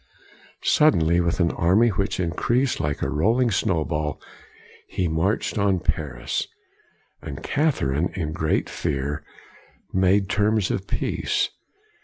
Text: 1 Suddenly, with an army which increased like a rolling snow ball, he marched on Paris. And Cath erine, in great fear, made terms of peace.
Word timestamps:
1 0.61 0.61
Suddenly, 0.63 1.19
with 1.21 1.39
an 1.39 1.51
army 1.51 1.89
which 1.89 2.19
increased 2.19 2.79
like 2.79 3.03
a 3.03 3.09
rolling 3.11 3.51
snow 3.51 3.85
ball, 3.85 4.19
he 4.87 5.07
marched 5.07 5.59
on 5.59 5.79
Paris. 5.79 6.47
And 7.21 7.43
Cath 7.43 7.81
erine, 7.83 8.11
in 8.17 8.31
great 8.31 8.67
fear, 8.67 9.23
made 9.93 10.27
terms 10.27 10.71
of 10.71 10.87
peace. 10.87 11.49